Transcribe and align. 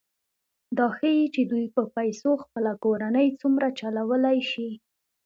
دا 0.77 0.87
ښيي 0.97 1.25
چې 1.33 1.41
دوی 1.51 1.65
په 1.75 1.81
پیسو 1.95 2.31
خپله 2.43 2.71
کورنۍ 2.83 3.27
څومره 3.41 3.67
چلولی 3.79 4.39
شي 4.51 4.69